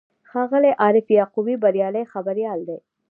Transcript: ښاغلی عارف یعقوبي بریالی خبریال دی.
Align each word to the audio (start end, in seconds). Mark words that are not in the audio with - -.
ښاغلی 0.29 0.71
عارف 0.81 1.05
یعقوبي 1.19 1.55
بریالی 1.63 2.03
خبریال 2.13 2.59
دی. 2.69 2.77